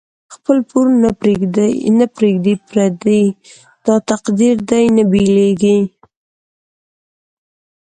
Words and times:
خپل 0.33 0.57
پور 0.69 0.87
نه 1.03 1.11
پریږدی 2.15 2.53
پردی، 2.67 3.21
داتقدیر 3.85 4.57
دی 4.69 4.83
نه 4.95 5.03
بیلیږی 5.11 5.77